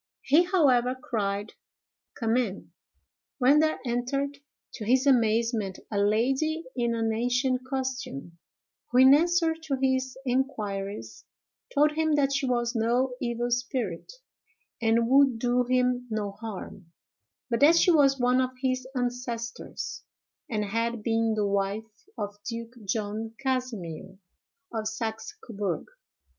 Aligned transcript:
He, 0.23 0.45
however, 0.45 0.95
cried, 0.95 1.53
"Come 2.15 2.35
in!" 2.35 2.71
when 3.37 3.59
there 3.59 3.77
entered, 3.85 4.39
to 4.73 4.83
his 4.83 5.05
amazement, 5.05 5.77
a 5.91 5.99
lady 5.99 6.63
in 6.75 6.95
an 6.95 7.13
ancient 7.13 7.63
costume, 7.67 8.39
who, 8.89 8.97
in 8.97 9.13
answer 9.13 9.53
to 9.53 9.75
his 9.79 10.17
inquiries, 10.25 11.23
told 11.71 11.91
him 11.91 12.15
that 12.15 12.33
she 12.33 12.47
was 12.47 12.73
no 12.73 13.13
evil 13.21 13.51
spirit, 13.51 14.11
and 14.81 15.07
would 15.07 15.37
do 15.37 15.65
him 15.65 16.07
no 16.09 16.31
harm; 16.31 16.87
but 17.51 17.59
that 17.59 17.75
she 17.75 17.91
was 17.91 18.19
one 18.19 18.41
of 18.41 18.57
his 18.59 18.87
ancestors, 18.95 20.01
and 20.49 20.65
had 20.65 21.03
been 21.03 21.35
the 21.35 21.45
wife 21.45 22.07
of 22.17 22.41
Duke 22.49 22.73
John 22.85 23.35
Casimer, 23.39 24.17
of 24.73 24.87
Saxe 24.87 25.35
Coburg. 25.45 25.85